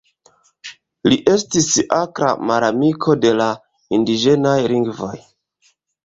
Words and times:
Li 1.11 1.17
estis 1.33 1.67
akra 1.97 2.31
malamiko 2.51 3.15
de 3.25 3.33
la 3.41 3.49
indiĝenaj 3.99 4.55
lingvoj. 4.73 5.13